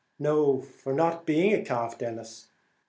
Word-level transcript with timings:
"No; 0.17 0.59
for 0.61 0.93
not 0.93 1.27
being 1.27 1.53
a 1.53 1.63
calf, 1.63 1.99
Denis." 1.99 2.47